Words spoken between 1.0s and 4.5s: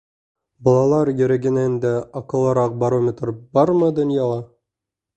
йөрәгенән дә аҡыллыраҡ барометр бармы донъяла?